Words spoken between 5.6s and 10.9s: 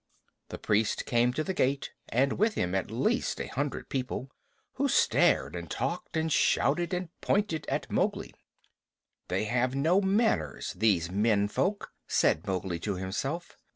talked and shouted and pointed at Mowgli. "They have no manners,